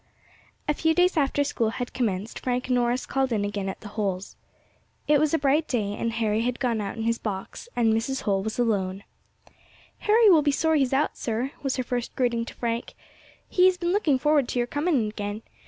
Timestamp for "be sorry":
10.41-10.79